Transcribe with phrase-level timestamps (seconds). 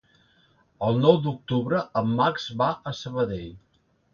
[0.87, 3.49] El nou d'octubre en Max va a Sabadell.